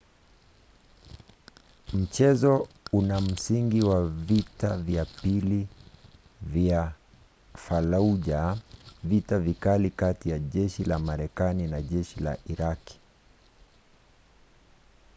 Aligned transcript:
mchezo 1.93 2.67
una 2.91 3.21
msingi 3.21 3.81
wa 3.81 4.07
vita 4.09 4.77
vya 4.77 5.05
pili 5.05 5.67
vya 6.41 6.91
fallujah 7.55 8.57
vita 9.03 9.39
vikali 9.39 9.89
kati 9.89 10.29
ya 10.29 10.39
jeshi 10.39 10.83
la 10.83 10.99
marekani 10.99 11.67
na 11.67 11.81
jeshi 11.81 12.19
la 12.19 12.37
iraqi 12.47 12.99